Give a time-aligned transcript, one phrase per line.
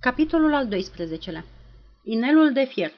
[0.00, 1.44] Capitolul al 12-lea
[2.02, 2.92] Inelul de fier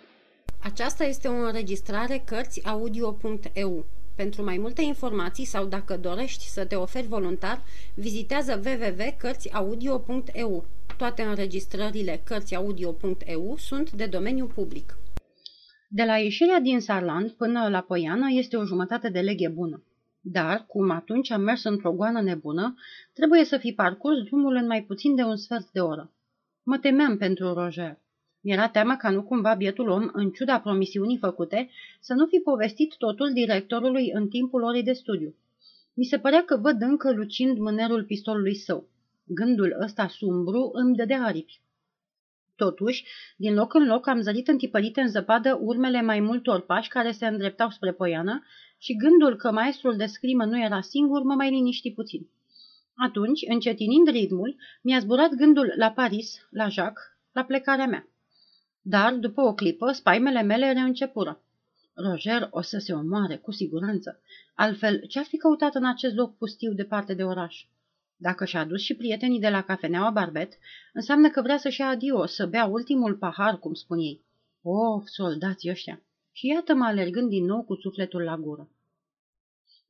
[0.62, 3.86] Aceasta este o înregistrare Cărțiaudio.eu.
[4.16, 7.62] Pentru mai multe informații sau dacă dorești să te oferi voluntar,
[7.94, 10.64] vizitează www.cărțiaudio.eu.
[10.96, 14.96] Toate înregistrările Cărțiaudio.eu sunt de domeniu public.
[15.88, 19.84] De la ieșirea din Sarland până la Poiană este o jumătate de leghe bună.
[20.20, 22.74] Dar, cum atunci am mers într-o goană nebună,
[23.12, 26.12] trebuie să fi parcurs drumul în mai puțin de un sfert de oră.
[26.64, 27.98] Mă temeam pentru Roger.
[28.40, 32.96] Mi-era teamă ca nu cumva bietul om, în ciuda promisiunii făcute, să nu fi povestit
[32.96, 35.34] totul directorului în timpul orei de studiu.
[35.94, 38.88] Mi se părea că văd încă lucind mânerul pistolului său.
[39.24, 41.60] Gândul ăsta sumbru îmi dădea aripi.
[42.56, 43.04] Totuși,
[43.36, 47.26] din loc în loc am zărit întipărite în zăpadă urmele mai multor pași care se
[47.26, 48.42] îndreptau spre poiană
[48.78, 52.28] și gândul că maestrul de scrimă nu era singur mă mai liniști puțin.
[53.08, 58.08] Atunci, încetinind ritmul, mi-a zburat gândul la Paris, la Jacques, la plecarea mea.
[58.82, 61.42] Dar, după o clipă, spaimele mele reîncepură.
[61.94, 64.20] Roger o să se omoare, cu siguranță.
[64.54, 67.66] Altfel, ce-ar fi căutat în acest loc pustiu departe de oraș?
[68.16, 70.58] Dacă și-a dus și prietenii de la cafeneaua Barbet,
[70.92, 74.24] înseamnă că vrea să-și ia adio, să bea ultimul pahar, cum spun ei.
[74.62, 76.02] Of, soldații ăștia!
[76.32, 78.68] Și iată-mă alergând din nou cu sufletul la gură.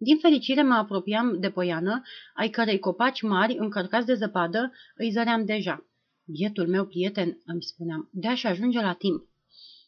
[0.08, 2.02] Din fericire mă apropiam de poiană,
[2.34, 5.86] ai cărei copaci mari, încărcați de zăpadă, îi zăream deja.
[6.24, 9.28] Bietul meu prieten, îmi spuneam, de-aș ajunge la timp.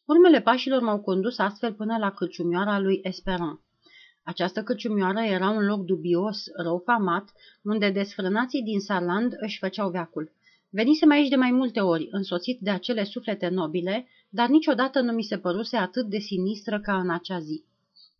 [0.05, 3.61] Urmele pașilor m-au condus astfel până la cârciumioara lui Esperant.
[4.25, 10.33] Această cârciumioară era un loc dubios, rău famat, unde desfrânații din Sarland își făceau veacul.
[10.71, 15.23] Venisem aici de mai multe ori, însoțit de acele suflete nobile, dar niciodată nu mi
[15.23, 17.65] se păruse atât de sinistră ca în acea zi.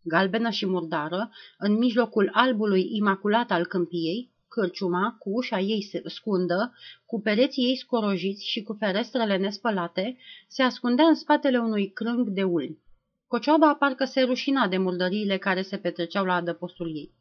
[0.07, 6.73] Galbenă și murdară, în mijlocul albului imaculat al câmpiei, cârciuma, cu ușa ei scundă,
[7.05, 12.43] cu pereții ei scorojiți și cu ferestrele nespălate, se ascundea în spatele unui crâng de
[12.43, 12.79] ulmi.
[13.27, 17.13] Cocioaba parcă se rușina de murdăriile care se petreceau la adăpostul ei.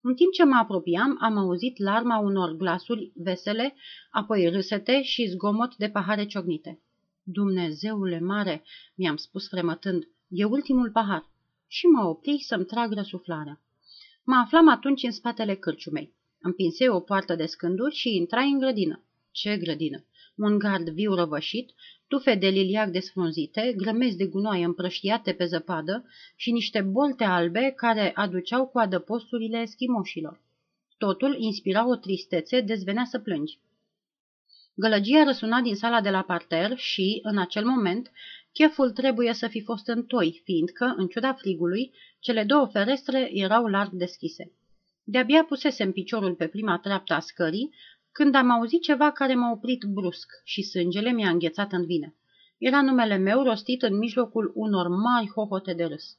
[0.00, 3.74] În timp ce mă apropiam, am auzit larma unor glasuri vesele,
[4.10, 6.80] apoi râsete și zgomot de pahare ciognite.
[7.22, 11.36] Dumnezeule mare, mi-am spus fremătând, e ultimul pahar.
[11.68, 13.60] Și mă opri să-mi trag răsuflarea.
[14.24, 16.14] Mă aflam atunci în spatele cârciumei.
[16.40, 19.02] Împinsei o poartă de scânduri și intrai în grădină.
[19.30, 20.04] Ce grădină?
[20.36, 21.70] Un gard viu răvășit,
[22.06, 26.04] tufe de liliac desfrunzite, grămezi de gunoaie împrăștiate pe zăpadă
[26.36, 30.40] și niște bolte albe care aduceau cu adăposturile eschimoșilor.
[30.98, 33.58] Totul inspira o tristețe, dezvenea să plângi.
[34.74, 38.10] Gălăgia răsuna din sala de la parter și, în acel moment,
[38.52, 43.66] cheful trebuie să fi fost în toi, fiindcă, în ciuda frigului, cele două ferestre erau
[43.66, 44.52] larg deschise.
[45.04, 47.74] De-abia pusesem piciorul pe prima treaptă a scării,
[48.12, 52.14] când am auzit ceva care m-a oprit brusc și sângele mi-a înghețat în vine.
[52.58, 56.16] Era numele meu rostit în mijlocul unor mari hohote de râs.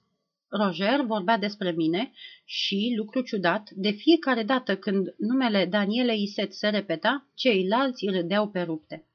[0.48, 2.12] Roger vorbea despre mine
[2.46, 8.62] și, lucru ciudat, de fiecare dată când numele Daniele Iset se repeta, ceilalți râdeau pe
[8.62, 9.08] rupte.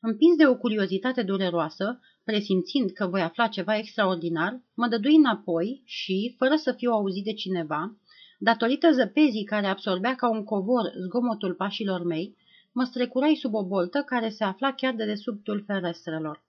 [0.00, 6.34] Împins de o curiozitate dureroasă, presimțind că voi afla ceva extraordinar, mă dădui înapoi și,
[6.38, 7.96] fără să fiu auzit de cineva,
[8.38, 12.36] datorită zăpezii care absorbea ca un covor zgomotul pașilor mei,
[12.72, 16.44] mă strecurai sub o boltă care se afla chiar de desubtul ferestrelor.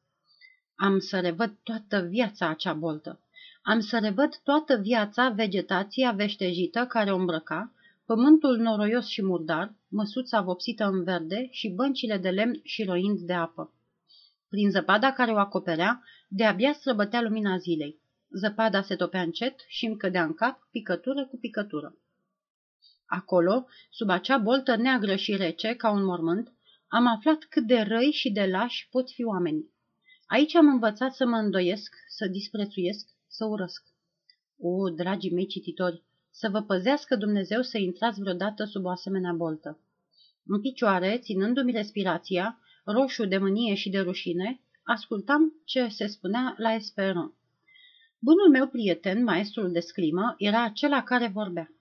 [0.75, 3.19] Am să revăd toată viața acea boltă.
[3.61, 7.71] Am să revăd toată viața vegetația veștejită care o îmbrăca,
[8.07, 13.33] pământul noroios și murdar, măsuța vopsită în verde și băncile de lemn și roind de
[13.33, 13.73] apă.
[14.49, 17.99] Prin zăpada care o acoperea, de-abia străbătea lumina zilei.
[18.29, 21.97] Zăpada se topea încet și îmi cădea în cap, picătură cu picătură.
[23.05, 26.53] Acolo, sub acea boltă neagră și rece, ca un mormânt,
[26.87, 29.71] am aflat cât de răi și de lași pot fi oamenii.
[30.25, 33.83] Aici am învățat să mă îndoiesc, să disprețuiesc, să urăsc.
[34.59, 36.03] O, dragii mei cititori,
[36.39, 39.79] să vă păzească Dumnezeu să intrați vreodată sub o asemenea boltă.
[40.45, 46.73] În picioare, ținându-mi respirația, roșu de mânie și de rușine, ascultam ce se spunea la
[46.73, 47.33] Esperon.
[48.19, 51.71] Bunul meu prieten, maestrul de scrimă, era acela care vorbea.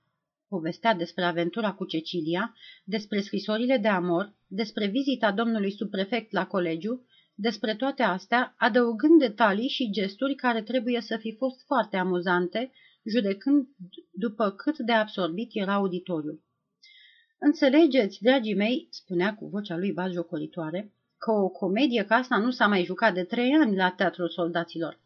[0.49, 2.55] Povestea despre aventura cu Cecilia,
[2.85, 9.69] despre scrisorile de amor, despre vizita domnului subprefect la colegiu, despre toate astea, adăugând detalii
[9.69, 12.73] și gesturi care trebuie să fi fost foarte amuzante,
[13.07, 13.69] judecând
[14.11, 16.45] după cât de absorbit era auditoriul.
[17.39, 22.67] Înțelegeți, dragii mei, spunea cu vocea lui bazjocoritoare, că o comedie ca asta nu s-a
[22.67, 25.01] mai jucat de trei ani la Teatrul Soldaților.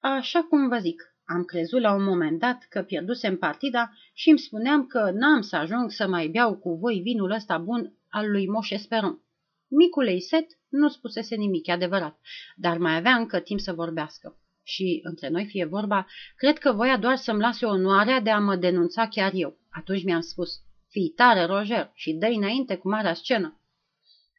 [0.00, 4.38] Așa cum vă zic, am crezut la un moment dat că pierdusem partida și îmi
[4.38, 8.48] spuneam că n-am să ajung să mai beau cu voi vinul ăsta bun al lui
[8.48, 9.20] Moș Esperon.
[9.68, 12.18] Micul Eiset nu spusese nimic, adevărat,
[12.56, 14.36] dar mai avea încă timp să vorbească.
[14.68, 18.56] Și, între noi fie vorba, cred că voia doar să-mi lase onoarea de a mă
[18.56, 19.58] denunța chiar eu.
[19.70, 23.60] Atunci mi-am spus, fii tare, Roger, și dă înainte cu marea scenă.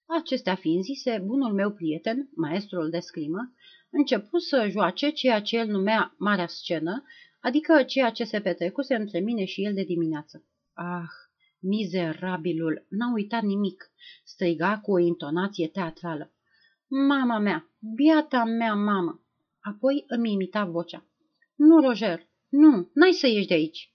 [0.07, 3.53] Acestea fiind zise, bunul meu prieten, maestrul de scrimă,
[3.89, 7.03] început să joace ceea ce el numea marea scenă,
[7.41, 10.45] adică ceea ce se petrecuse între mine și el de dimineață.
[10.73, 11.11] Ah,
[11.59, 13.91] mizerabilul, n-a uitat nimic,
[14.23, 16.31] striga cu o intonație teatrală.
[16.87, 19.21] Mama mea, biata mea mamă!
[19.67, 21.05] Apoi îmi imita vocea.
[21.55, 23.93] Nu, Roger, nu, n-ai să ieși de aici.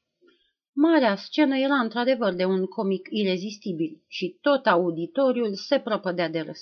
[0.72, 6.60] Marea scenă era într-adevăr de un comic irezistibil și tot auditoriul se prăpădea de râs.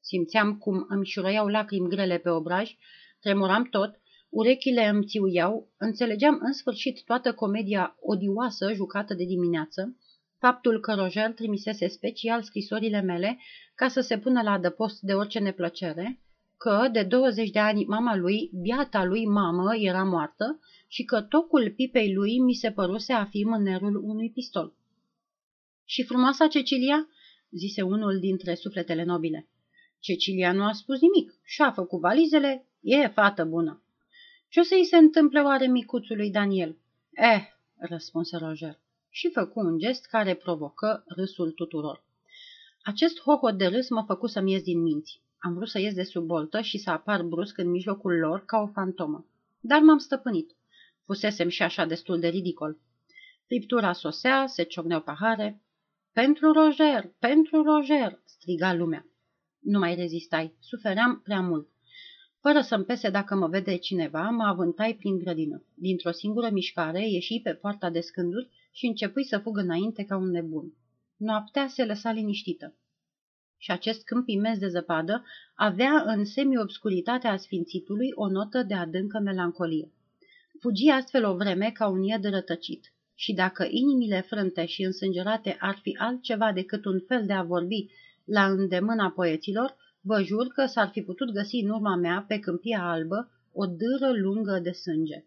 [0.00, 2.76] Simțeam cum îmi șurăiau lacrimi grele pe obraj,
[3.20, 9.96] tremuram tot, urechile îmi țiuiau, înțelegeam în sfârșit toată comedia odioasă jucată de dimineață,
[10.38, 13.38] faptul că Roger trimisese special scrisorile mele
[13.74, 16.20] ca să se pună la adăpost de orice neplăcere,
[16.62, 21.72] că de 20 de ani mama lui, biata lui mamă, era moartă și că tocul
[21.76, 24.74] pipei lui mi se păruse a fi mânerul unui pistol.
[25.84, 27.08] Și frumoasa Cecilia?"
[27.50, 29.48] zise unul dintre sufletele nobile.
[29.98, 33.82] Cecilia nu a spus nimic și a făcut valizele, e fată bună.
[34.48, 36.78] Ce o să-i se întâmple oare micuțului Daniel?
[37.12, 37.42] Eh,
[37.76, 38.78] răspunse Roger
[39.10, 42.04] și făcu un gest care provocă râsul tuturor.
[42.82, 45.20] Acest hohot de râs mă făcu să-mi ies din minți.
[45.44, 48.58] Am vrut să ies de sub boltă și să apar brusc în mijlocul lor ca
[48.58, 49.26] o fantomă.
[49.60, 50.56] Dar m-am stăpânit.
[51.04, 52.78] Fusesem și așa destul de ridicol.
[53.46, 55.62] Friptura sosea, se ciocneau pahare.
[56.12, 59.06] Pentru Roger, pentru Roger, striga lumea.
[59.58, 61.68] Nu mai rezistai, sufeream prea mult.
[62.40, 65.64] Fără să-mi pese dacă mă vede cineva, mă avântai prin grădină.
[65.74, 70.30] Dintr-o singură mișcare, ieși pe poarta de scânduri și începui să fugă înainte ca un
[70.30, 70.72] nebun.
[71.16, 72.74] Noaptea se lăsa liniștită.
[73.62, 75.24] Și acest câmp imens de zăpadă
[75.54, 79.92] avea în semi-obscuritatea asfințitului o notă de adâncă melancolie.
[80.60, 82.92] Fugi astfel o vreme ca un ied rătăcit.
[83.14, 87.86] Și dacă inimile frânte și însângerate ar fi altceva decât un fel de a vorbi
[88.24, 92.90] la îndemâna poeților, vă jur că s-ar fi putut găsi în urma mea, pe câmpia
[92.90, 95.24] albă, o dâră lungă de sânge.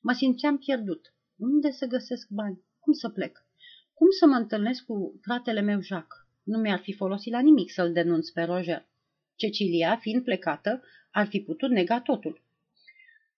[0.00, 1.14] Mă simțeam pierdut.
[1.36, 2.62] Unde să găsesc bani?
[2.80, 3.46] Cum să plec?
[3.94, 6.23] Cum să mă întâlnesc cu fratele meu Jacques?
[6.44, 8.88] Nu mi-ar fi folosit la nimic să-l denunț pe Roger.
[9.34, 12.42] Cecilia, fiind plecată, ar fi putut nega totul.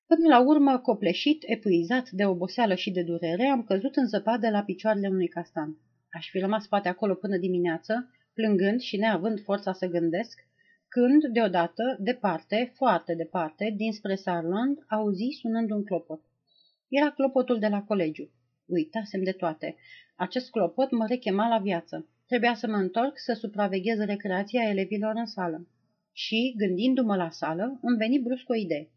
[0.07, 4.63] Până la urmă, copleșit, epuizat de oboseală și de durere, am căzut în zăpadă la
[4.63, 5.77] picioarele unui castan.
[6.11, 10.39] Aș fi rămas poate acolo până dimineață, plângând și neavând forța să gândesc,
[10.89, 16.21] când, deodată, departe, foarte departe, dinspre Sarland, auzi sunând un clopot.
[16.89, 18.31] Era clopotul de la colegiu.
[18.67, 19.77] Uitasem de toate.
[20.17, 22.09] Acest clopot mă rechema la viață.
[22.27, 25.69] Trebuia să mă întorc să supraveghez recreația elevilor în sală.
[26.13, 28.91] Și, gândindu-mă la sală, îmi veni brusc o idee.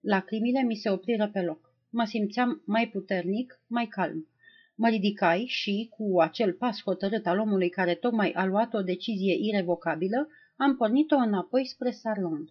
[0.00, 1.74] Lacrimile mi se opriră pe loc.
[1.90, 4.28] Mă simțeam mai puternic, mai calm.
[4.74, 9.36] Mă ridicai și, cu acel pas hotărât al omului care tocmai a luat o decizie
[9.40, 12.48] irevocabilă, am pornit-o înapoi spre Sarlond.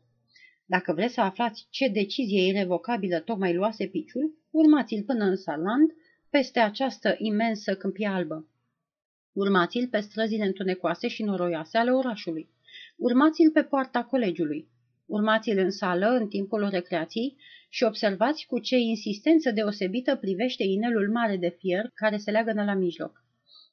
[0.65, 5.91] Dacă vreți să aflați ce decizie irevocabilă tocmai luase piciul, urmați-l până în Sarland,
[6.29, 8.45] peste această imensă câmpie albă.
[9.33, 12.49] Urmați-l pe străzile întunecoase și noroioase ale orașului.
[12.97, 14.67] Urmați-l pe poarta colegiului.
[15.05, 17.37] Urmați-l în sală în timpul recreației
[17.69, 22.73] și observați cu ce insistență deosebită privește inelul mare de fier care se leagă la
[22.73, 23.23] mijloc.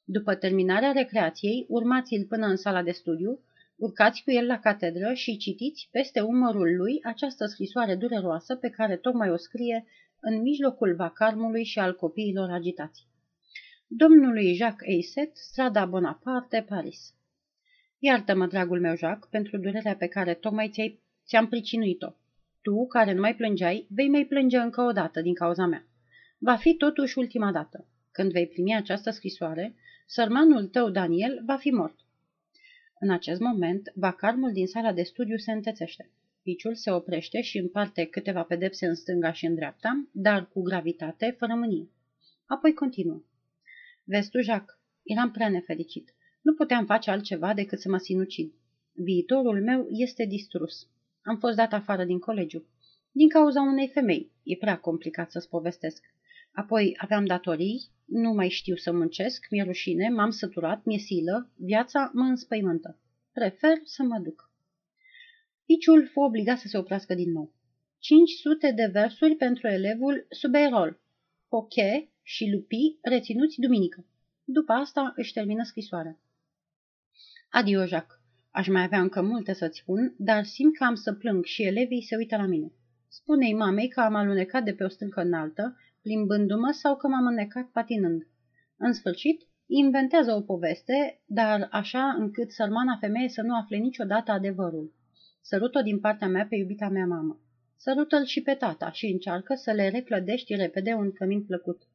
[0.03, 3.39] După terminarea recreației, urmați-l până în sala de studiu,
[3.75, 8.95] urcați cu el la catedră și citiți peste umărul lui această scrisoare dureroasă pe care
[8.97, 9.85] tocmai o scrie
[10.19, 13.08] în mijlocul vacarmului și al copiilor agitați.
[13.91, 17.13] Domnului Jacques Eiset, strada Bonaparte, Paris.
[17.99, 22.11] Iartă-mă, dragul meu Jacques, pentru durerea pe care tocmai ți-ai, ți-am pricinuit-o.
[22.61, 25.87] Tu, care nu mai plângeai, vei mai plânge încă o dată din cauza mea.
[26.37, 27.87] Va fi totuși ultima dată.
[28.11, 31.99] Când vei primi această scrisoare, sărmanul tău, Daniel, va fi mort.
[32.99, 36.09] În acest moment, vacarmul din sala de studiu se întețește.
[36.43, 41.35] Piciul se oprește și împarte câteva pedepse în stânga și în dreapta, dar cu gravitate,
[41.37, 41.89] fără mânie.
[42.45, 43.23] Apoi continuă.
[44.11, 46.13] Vezi tu, Jacques, eram prea nefericit.
[46.41, 48.53] Nu puteam face altceva decât să mă sinucid.
[48.93, 50.87] Viitorul meu este distrus.
[51.21, 52.65] Am fost dat afară din colegiu.
[53.11, 54.31] Din cauza unei femei.
[54.43, 56.03] E prea complicat să-ți povestesc.
[56.51, 62.11] Apoi aveam datorii, nu mai știu să muncesc, mi-e rușine, m-am săturat, mi-e silă, viața
[62.13, 62.99] mă înspăimântă.
[63.33, 64.51] Prefer să mă duc.
[65.65, 67.53] Piciul fu obligat să se oprească din nou.
[67.99, 70.99] 500 de versuri pentru elevul Subeirol,
[71.49, 74.05] Poche și Lupi reținuți duminică.
[74.43, 76.19] După asta își termină scrisoarea.
[77.49, 78.19] Adio, Jacques.
[78.51, 82.01] Aș mai avea încă multe să-ți spun, dar simt că am să plâng și elevii
[82.01, 82.71] se uită la mine.
[83.07, 87.65] Spune-i mamei că am alunecat de pe o stâncă înaltă, plimbându-mă sau că m-am înnecat
[87.65, 88.27] patinând.
[88.77, 94.93] În sfârșit, inventează o poveste, dar așa încât sărmana femeie să nu afle niciodată adevărul.
[95.41, 97.39] Sărut-o din partea mea pe iubita mea mamă.
[97.75, 101.88] Sărută-l și pe tata și încearcă să le reclădești repede un cămin plăcut.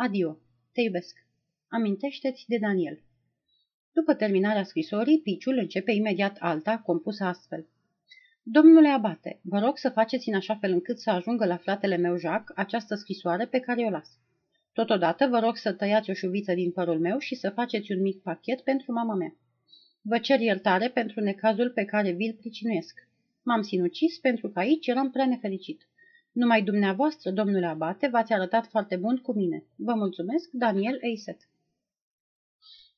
[0.00, 0.38] Adio,
[0.72, 1.16] te iubesc.
[1.68, 3.02] Amintește-ți de Daniel.
[3.92, 7.66] După terminarea scrisorii, piciul începe imediat alta, compusă astfel.
[8.42, 12.16] Domnule Abate, vă rog să faceți în așa fel încât să ajungă la fratele meu
[12.16, 14.08] Jacques această scrisoare pe care o las.
[14.72, 18.22] Totodată vă rog să tăiați o șuviță din părul meu și să faceți un mic
[18.22, 19.36] pachet pentru mama mea.
[20.02, 23.08] Vă cer iertare pentru necazul pe care vi-l pricinuiesc.
[23.42, 25.88] M-am sinucis pentru că aici eram prea nefericit.
[26.32, 29.64] Numai dumneavoastră, domnule Abate, v-ați arătat foarte bun cu mine.
[29.76, 31.40] Vă mulțumesc, Daniel Eiset.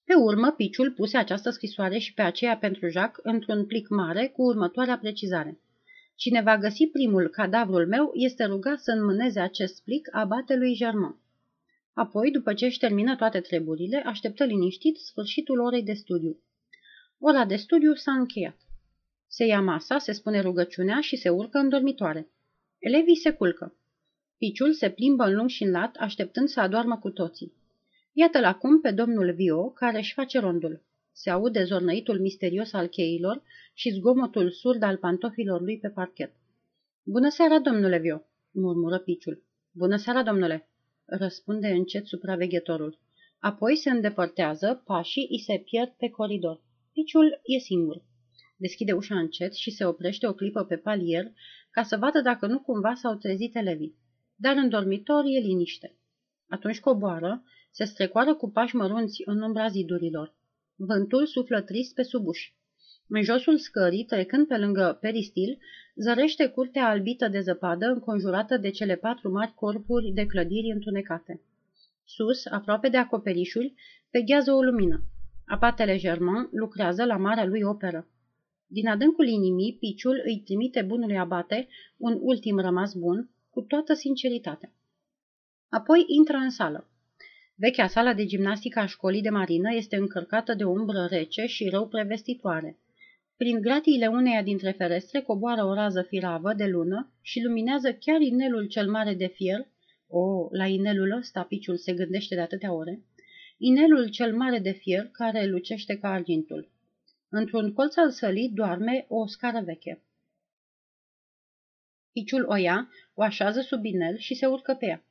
[0.05, 4.43] Pe urmă, Piciul puse această scrisoare și pe aceea pentru Jacques într-un plic mare cu
[4.43, 5.61] următoarea precizare.
[6.15, 11.17] Cine va găsi primul cadavrul meu este rugat să înmâneze acest plic abatelui Germain.
[11.93, 16.43] Apoi, după ce își termină toate treburile, așteptă liniștit sfârșitul orei de studiu.
[17.19, 18.57] Ora de studiu s-a încheiat.
[19.27, 22.31] Se ia masa, se spune rugăciunea și se urcă în dormitoare.
[22.81, 23.75] Elevii se culcă.
[24.39, 27.53] Piciul se plimbă în lung și în lat, așteptând să adoarmă cu toții.
[28.13, 30.83] Iată-l acum pe domnul Vio, care își face rondul.
[31.13, 33.43] Se aude zornăitul misterios al cheilor
[33.75, 36.33] și zgomotul surd al pantofilor lui pe parchet.
[37.03, 39.43] Bună seara, domnule Vio!" murmură piciul.
[39.73, 40.69] Bună seara, domnule!"
[41.05, 42.99] răspunde încet supraveghetorul.
[43.39, 46.63] Apoi se îndepărtează, pașii îi se pierd pe coridor.
[46.93, 48.03] Piciul e singur.
[48.61, 51.33] Deschide ușa încet și se oprește o clipă pe palier
[51.71, 53.97] ca să vadă dacă nu cumva s-au trezit elevii.
[54.37, 55.97] Dar în dormitor e liniște.
[56.49, 60.35] Atunci coboară, se strecoară cu pași mărunți în umbra zidurilor.
[60.77, 62.55] Vântul suflă trist pe sub uși.
[63.09, 65.59] În josul scării, trecând pe lângă peristil,
[65.95, 71.41] zărește curtea albită de zăpadă înconjurată de cele patru mari corpuri de clădiri întunecate.
[72.05, 73.75] Sus, aproape de acoperișuri,
[74.11, 75.05] peghează o lumină.
[75.47, 78.09] Apatele Germain lucrează la marea lui operă.
[78.73, 84.73] Din adâncul inimii, piciul îi trimite bunului abate un ultim rămas bun, cu toată sinceritatea.
[85.69, 86.89] Apoi intră în sală.
[87.55, 91.89] Vechea sală de gimnastică a școlii de marină este încărcată de umbră rece și rău
[91.89, 92.79] prevestitoare.
[93.37, 98.67] Prin gratiile uneia dintre ferestre coboară o rază firavă de lună și luminează chiar inelul
[98.67, 99.67] cel mare de fier,
[100.09, 103.03] o, la inelul ăsta piciul se gândește de atâtea ore,
[103.59, 106.69] inelul cel mare de fier care lucește ca argintul.
[107.33, 110.03] Într-un colț al sălii doarme o scară veche.
[112.13, 115.05] Piciul o ia, o așează sub inel și se urcă pe ea.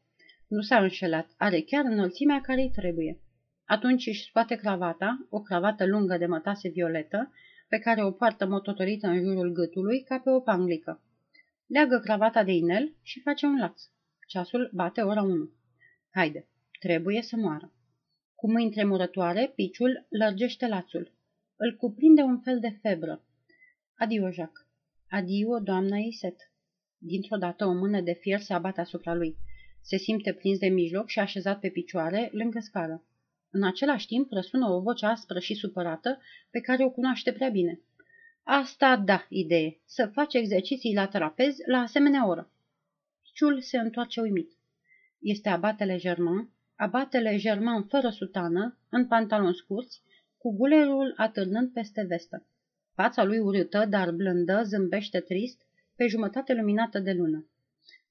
[0.47, 3.19] Nu s-a înșelat, are chiar înălțimea care îi trebuie.
[3.65, 7.33] Atunci își scoate cravata, o cravată lungă de mătase violetă,
[7.67, 11.03] pe care o poartă mototorită în jurul gâtului ca pe o panglică.
[11.65, 13.81] Leagă cravata de inel și face un laț.
[14.27, 15.49] Ceasul bate ora 1.
[16.09, 16.47] Haide,
[16.79, 17.73] trebuie să moară.
[18.35, 21.17] Cu mâini tremurătoare, piciul lărgește lațul.
[21.61, 23.23] Îl cuprinde un fel de febră.
[23.97, 24.65] Adio, Jacques.
[25.09, 26.51] Adio, doamna Iset.
[26.97, 29.37] Dintr-o dată o mână de fier se abate asupra lui.
[29.81, 33.03] Se simte prins de mijloc și așezat pe picioare, lângă scară.
[33.49, 37.81] În același timp răsună o voce aspră și supărată, pe care o cunoaște prea bine.
[38.43, 42.51] Asta da, idee, să faci exerciții la trapez la asemenea oră.
[43.21, 44.51] Piciul se întoarce uimit.
[45.19, 50.01] Este abatele Germain, abatele Germain fără sutană, în pantaloni scurți,
[50.39, 52.45] cu gulerul atârnând peste vestă.
[52.93, 55.61] Fața lui urâtă, dar blândă, zâmbește trist,
[55.95, 57.49] pe jumătate luminată de lună.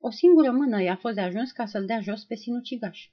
[0.01, 3.11] O singură mână i-a fost de ajuns ca să-l dea jos pe sinucigaș.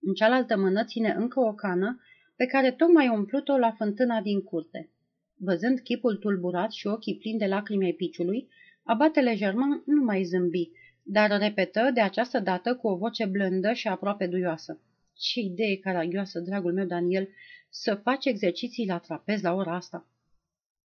[0.00, 2.00] În cealaltă mână ține încă o cană
[2.36, 4.90] pe care tocmai umplut-o la fântâna din curte.
[5.36, 8.48] Văzând chipul tulburat și ochii plini de lacrimi ai piciului,
[8.82, 10.70] abatele Germain nu mai zâmbi,
[11.02, 14.80] dar repetă de această dată cu o voce blândă și aproape duioasă.
[15.14, 17.28] Ce idee caragioasă, dragul meu Daniel,
[17.70, 20.06] să faci exerciții la trapez la ora asta.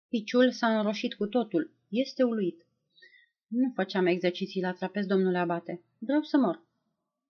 [0.09, 1.73] Piciul s-a înroșit cu totul.
[1.89, 2.65] Este uluit.
[3.47, 5.83] Nu făceam exerciții la trapez, domnule abate.
[5.97, 6.63] Vreau să mor.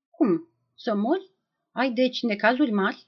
[0.10, 0.50] Cum?
[0.76, 1.32] Să mori?
[1.72, 3.08] Ai deci necazuri mari?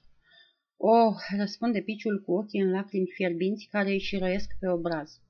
[0.76, 5.20] Oh, răspunde piciul cu ochii în lacrimi fierbinți care îi șiroiesc pe obraz.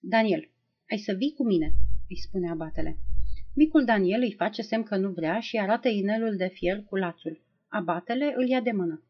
[0.00, 0.50] Daniel,
[0.90, 1.72] ai să vii cu mine,
[2.08, 2.98] îi spune abatele.
[3.54, 7.44] Micul Daniel îi face semn că nu vrea și arată inelul de fier cu lațul.
[7.68, 9.02] Abatele îl ia de mână.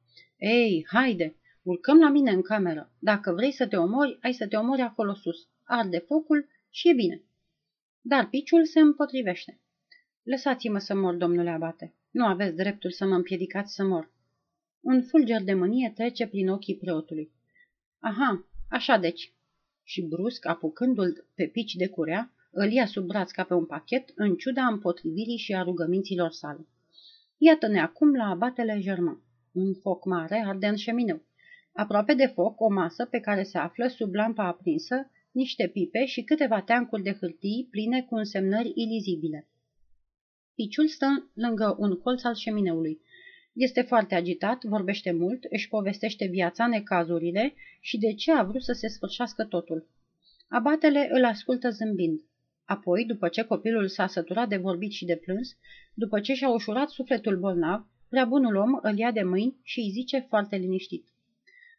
[0.45, 2.93] Ei, haide, urcăm la mine în cameră.
[2.99, 5.49] Dacă vrei să te omori, ai să te omori acolo sus.
[5.65, 7.23] Arde focul și e bine.
[8.01, 9.61] Dar piciul se împotrivește.
[10.23, 11.95] Lăsați-mă să mor, domnule abate.
[12.11, 14.13] Nu aveți dreptul să mă împiedicați să mor.
[14.81, 17.33] Un fulger de mânie trece prin ochii preotului.
[17.99, 19.33] Aha, așa deci.
[19.83, 24.13] Și brusc, apucându-l pe pici de curea, îl ia sub braț ca pe un pachet,
[24.15, 26.67] în ciuda împotrivirii și a rugăminților sale.
[27.37, 29.23] Iată-ne acum la abatele Germain.
[29.53, 31.23] Un foc mare arde în șemineu.
[31.73, 36.23] Aproape de foc, o masă pe care se află, sub lampa aprinsă, niște pipe și
[36.23, 39.49] câteva teancuri de hârtii pline cu însemnări ilizibile.
[40.55, 43.01] Piciul stă lângă un colț al șemineului.
[43.53, 48.73] Este foarte agitat, vorbește mult, își povestește viața, necazurile și de ce a vrut să
[48.73, 49.89] se sfârșească totul.
[50.49, 52.21] Abatele îl ascultă zâmbind.
[52.65, 55.57] Apoi, după ce copilul s-a săturat de vorbit și de plâns,
[55.95, 59.91] după ce și-a ușurat sufletul bolnav, prea bunul om îl ia de mâini și îi
[59.91, 61.09] zice foarte liniștit.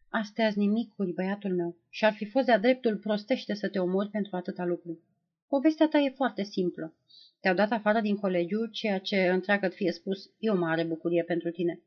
[0.09, 4.35] Astea nimicuri, băiatul meu, și ar fi fost de-a dreptul prostește să te omori pentru
[4.35, 4.99] atâta lucru.
[5.47, 6.95] Povestea ta e foarte simplă.
[7.39, 11.49] Te-au dat afară din colegiu, ceea ce, întreagă fie spus, e o mare bucurie pentru
[11.49, 11.81] tine.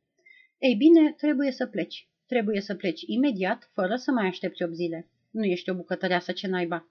[0.59, 2.09] Ei bine, trebuie să pleci.
[2.27, 5.09] Trebuie să pleci imediat, fără să mai aștepți 8 zile.
[5.31, 6.89] Nu ești o bucătăreasă ce naiba.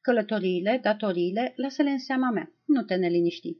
[0.00, 2.52] Călătoriile, datoriile, lasă-le în seama mea.
[2.64, 3.56] Nu te neliniști.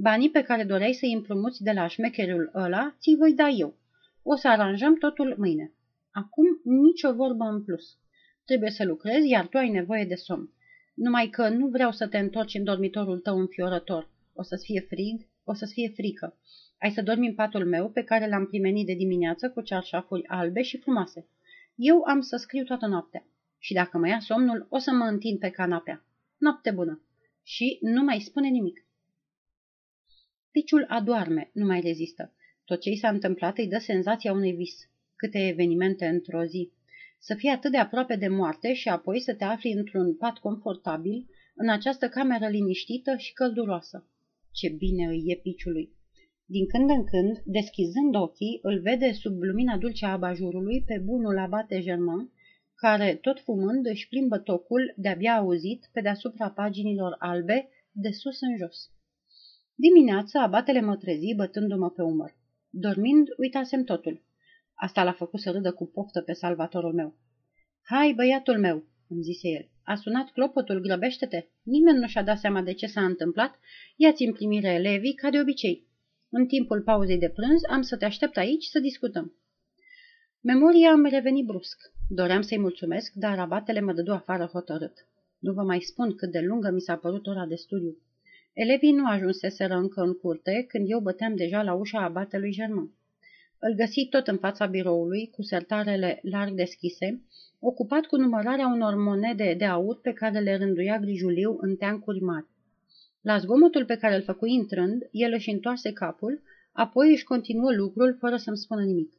[0.00, 3.76] Banii pe care doreai să-i împrumuți de la șmecherul ăla, ți voi da eu.
[4.22, 5.72] O să aranjăm totul mâine.
[6.10, 7.98] Acum nicio vorbă în plus.
[8.44, 10.52] Trebuie să lucrezi, iar tu ai nevoie de somn.
[10.94, 14.10] Numai că nu vreau să te întorci în dormitorul tău înfiorător.
[14.34, 16.38] O să-ți fie frig, o să-ți fie frică.
[16.80, 20.62] Ai să dormi în patul meu, pe care l-am primenit de dimineață cu cearșafuri albe
[20.62, 21.28] și frumoase.
[21.74, 23.26] Eu am să scriu toată noaptea.
[23.58, 26.04] Și dacă mă ia somnul, o să mă întind pe canapea.
[26.36, 27.02] Noapte bună.
[27.42, 28.87] Și nu mai spune nimic.
[30.50, 32.34] Piciul adoarme, nu mai rezistă.
[32.64, 34.90] Tot ce i s-a întâmplat îi dă senzația unui vis.
[35.16, 36.72] Câte evenimente într-o zi
[37.20, 41.26] să fii atât de aproape de moarte și apoi să te afli într-un pat confortabil,
[41.54, 44.06] în această cameră liniștită și călduroasă.
[44.52, 45.96] Ce bine îi e piciului!
[46.44, 51.38] Din când în când, deschizând ochii, îl vede sub lumina dulce a abajurului pe bunul
[51.38, 52.30] abate Germain,
[52.74, 58.56] care, tot fumând, își plimbă tocul de-abia auzit pe deasupra paginilor albe, de sus în
[58.56, 58.90] jos.
[59.80, 62.36] Dimineața, abatele mă trezi bătându-mă pe umăr.
[62.70, 64.22] Dormind, uitasem totul.
[64.74, 67.16] Asta l-a făcut să râdă cu poftă pe salvatorul meu.
[67.82, 69.68] Hai, băiatul meu, îmi zise el.
[69.82, 71.46] A sunat clopotul, grăbește-te.
[71.62, 73.58] Nimeni nu și-a dat seama de ce s-a întâmplat.
[73.96, 75.86] Ia-ți în primire elevii, ca de obicei.
[76.28, 79.34] În timpul pauzei de prânz am să te aștept aici să discutăm.
[80.40, 81.78] Memoria am revenit brusc.
[82.08, 84.92] Doream să-i mulțumesc, dar abatele mă dădu afară hotărât.
[85.38, 87.96] Nu vă mai spun cât de lungă mi s-a părut ora de studiu.
[88.64, 92.92] Elevii nu ajunseseră încă în curte când eu băteam deja la ușa abatelui Germain.
[93.58, 97.22] Îl găsi tot în fața biroului, cu sertarele larg deschise,
[97.58, 102.46] ocupat cu numărarea unor monede de aur pe care le rânduia grijuliu în teancuri mari.
[103.20, 106.42] La zgomotul pe care îl făcui intrând, el își întoarse capul,
[106.72, 109.12] apoi își continuă lucrul fără să-mi spună nimic.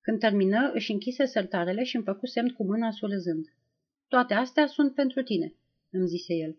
[0.00, 3.46] Când termină, își închise sertarele și îmi făcu semn cu mâna surâzând.
[4.08, 5.54] Toate astea sunt pentru tine,
[5.90, 6.56] îmi zise el.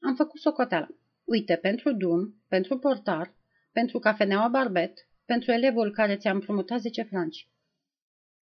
[0.00, 0.88] Am făcut socoteala.
[1.26, 3.34] Uite, pentru drum, pentru portar,
[3.72, 7.48] pentru cafeneaua barbet, pentru elevul care ți-a împrumutat 10 franci.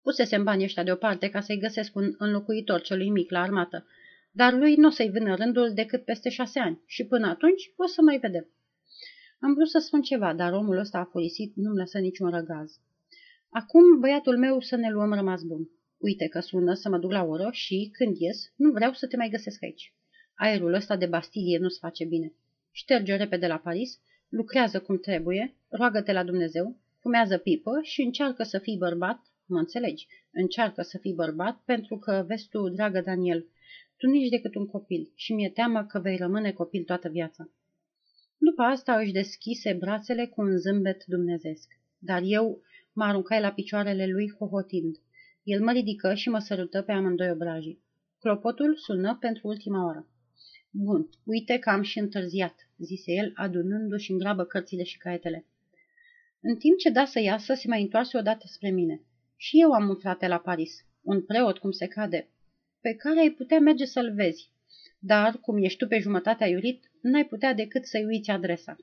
[0.01, 3.85] Pusesem banii ăștia deoparte ca să-i găsesc un înlocuitor celui mic la armată,
[4.31, 7.85] dar lui nu o să-i vină rândul decât peste șase ani și până atunci o
[7.85, 8.47] să mai vedem.
[9.39, 12.79] Am vrut să spun ceva, dar omul ăsta a furisit, nu-mi lăsă niciun răgaz.
[13.49, 15.69] Acum, băiatul meu, să ne luăm rămas bun.
[15.97, 19.17] Uite că sună să mă duc la oră și, când ies, nu vreau să te
[19.17, 19.93] mai găsesc aici.
[20.33, 22.33] Aerul ăsta de Bastilie nu-ți face bine.
[22.71, 28.59] Șterge repede la Paris lucrează cum trebuie, roagă-te la Dumnezeu, fumează pipă și încearcă să
[28.59, 33.47] fii bărbat, mă înțelegi, încearcă să fii bărbat pentru că, vezi tu, dragă Daniel,
[33.97, 37.49] tu nu ești decât un copil și mi-e teamă că vei rămâne copil toată viața.
[38.37, 42.61] După asta își deschise brațele cu un zâmbet dumnezesc, dar eu
[42.93, 44.95] mă aruncai la picioarele lui hohotind.
[45.43, 47.83] El mă ridică și mă sărută pe amândoi obrajii.
[48.19, 50.07] Clopotul sună pentru ultima oară.
[50.73, 55.45] Bun, uite că am și întârziat, zise el, adunându-și în grabă cărțile și caietele.
[56.41, 59.01] În timp ce da să iasă, se mai întoarse odată spre mine.
[59.35, 62.29] Și eu am un frate la Paris, un preot cum se cade,
[62.81, 64.51] pe care ai putea merge să-l vezi,
[64.99, 68.75] dar, cum ești tu pe jumătatea iurit, n-ai putea decât să-i uiți adresa.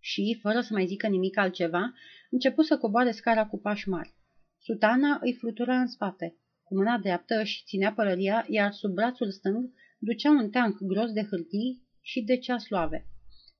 [0.00, 1.92] Și, fără să mai zică nimic altceva,
[2.30, 4.14] începu să coboare scara cu pași mari.
[4.58, 6.36] Sutana îi flutura în spate.
[6.62, 11.22] Cu mâna dreaptă își ținea pălăria, iar sub brațul stâng ducea un teanc gros de
[11.22, 13.06] hârtii și de ceasloave.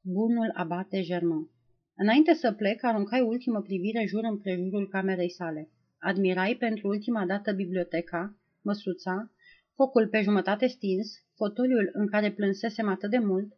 [0.01, 1.51] Bunul abate Germain.
[1.97, 5.71] Înainte să plec, aruncai ultimă privire jur împrejurul camerei sale.
[5.99, 9.33] Admirai pentru ultima dată biblioteca, măsuța,
[9.75, 13.53] focul pe jumătate stins, fotoliul în care plânsesem atât de mult,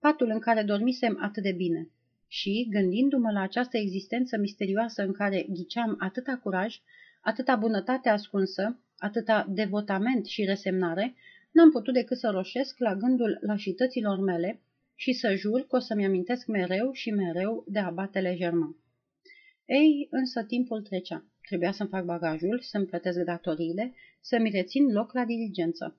[0.00, 1.90] patul în care dormisem atât de bine.
[2.28, 6.76] Și, gândindu-mă la această existență misterioasă în care ghiceam atâta curaj,
[7.20, 11.14] atâta bunătate ascunsă, atâta devotament și resemnare,
[11.52, 14.60] n-am putut decât să roșesc la gândul lașităților mele
[14.94, 18.76] și să jur că o să-mi amintesc mereu și mereu de abatele german.
[19.66, 21.24] Ei, însă timpul trecea.
[21.46, 25.96] Trebuia să-mi fac bagajul, să-mi plătesc datoriile, să-mi rețin loc la diligență.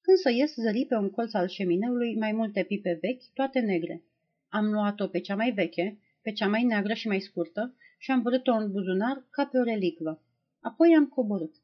[0.00, 4.02] Când să ies, zări pe un colț al șemineului mai multe pipe vechi, toate negre.
[4.48, 8.22] Am luat-o pe cea mai veche, pe cea mai neagră și mai scurtă și am
[8.22, 10.22] vărât-o în buzunar ca pe o relicvă.
[10.60, 11.54] Apoi am coborât.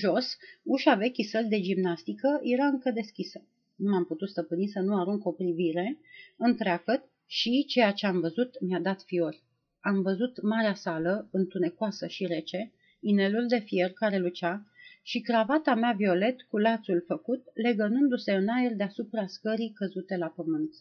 [0.00, 3.46] Jos, ușa vechii săli de gimnastică era încă deschisă.
[3.76, 5.98] Nu m-am putut stăpâni să nu arunc o privire
[6.36, 9.42] întreagăt și ceea ce am văzut mi-a dat fiori.
[9.80, 14.66] Am văzut marea sală, întunecoasă și rece, inelul de fier care lucea
[15.02, 20.74] și cravata mea violet cu lațul făcut, legănându-se în aer deasupra scării căzute la pământ.